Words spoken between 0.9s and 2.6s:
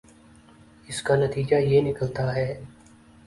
کا نتیجہ یہ نکلتا ہے